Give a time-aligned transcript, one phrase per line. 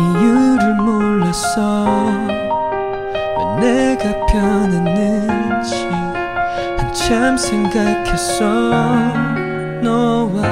[0.00, 1.86] 이유를 몰랐어
[3.60, 5.86] 왜 내가 변했는지
[6.78, 8.44] 한참 생각했어.
[9.82, 10.42] 너와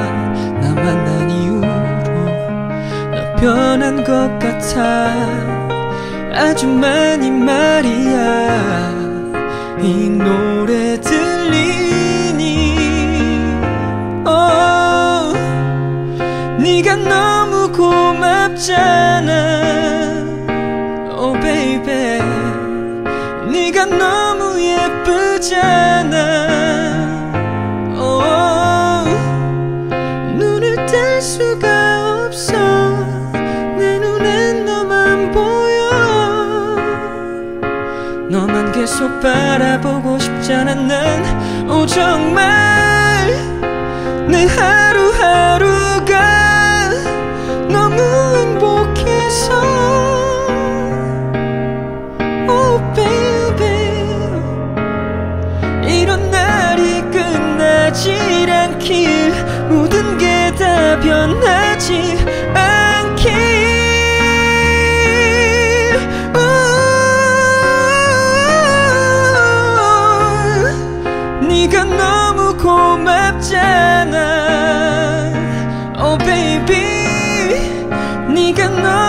[0.60, 1.66] 나 만난 이후로
[3.12, 5.12] 너 변한 것 같아.
[6.34, 8.98] 아주 많이 말이야.
[9.80, 12.74] 이 노래 들리니?
[14.26, 15.32] 어
[16.58, 17.27] 네가 너
[18.58, 19.30] 무 고맙잖아
[21.20, 22.18] Oh baby.
[23.50, 26.16] 네가 너무 예쁘잖아.
[27.96, 28.28] Oh,
[38.72, 43.26] 계속 바라보고 싶잖아 난 오, 정말
[44.28, 44.87] 내 하
[57.98, 59.32] 끝나질 않길
[59.68, 62.16] 모든 게 다 변하지
[62.54, 63.32] 않길.
[66.34, 66.38] 우,
[71.46, 74.18] 네가 너무 고맙잖아.
[76.00, 76.86] Oh baby.
[78.32, 79.07] 네가 너무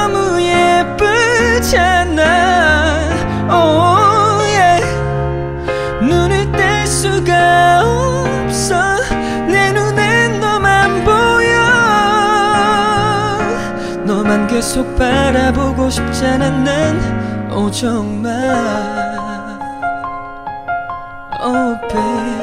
[14.29, 18.31] 너만 계속 바라보고 싶잖아 난 오 정말
[21.41, 22.38] Oh baby